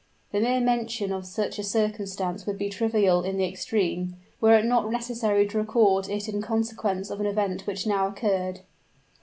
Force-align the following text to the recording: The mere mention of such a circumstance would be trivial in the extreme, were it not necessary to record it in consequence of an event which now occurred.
The 0.31 0.39
mere 0.41 0.59
mention 0.61 1.13
of 1.13 1.27
such 1.27 1.59
a 1.59 1.63
circumstance 1.63 2.47
would 2.47 2.57
be 2.57 2.69
trivial 2.69 3.21
in 3.21 3.37
the 3.37 3.45
extreme, 3.47 4.15
were 4.39 4.55
it 4.57 4.65
not 4.65 4.89
necessary 4.91 5.45
to 5.49 5.59
record 5.59 6.09
it 6.09 6.27
in 6.27 6.41
consequence 6.41 7.11
of 7.11 7.19
an 7.19 7.27
event 7.27 7.67
which 7.67 7.85
now 7.85 8.07
occurred. 8.07 8.61